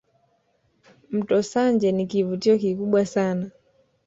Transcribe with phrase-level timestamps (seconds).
[1.09, 3.51] Mto Sanje ni kivutio kikubwa sana